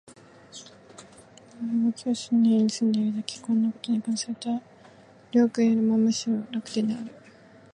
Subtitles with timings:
[1.59, 4.49] 吾輩は教師の家に住んでいるだけ、こんな事に関すると
[5.31, 7.11] 両君よりもむしろ楽天である